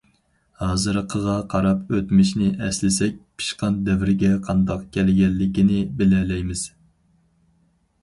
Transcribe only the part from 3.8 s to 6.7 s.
دەۋرگە قانداق كەلگەنلىكىنى بىلەلەيمىز.